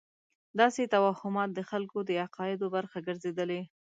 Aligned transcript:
داسې 0.59 0.91
توهمات 0.93 1.49
د 1.53 1.59
خلکو 1.69 1.97
د 2.09 2.11
عقایدو 2.25 2.65
برخه 2.75 2.97
ګرځېدلې. 3.07 3.61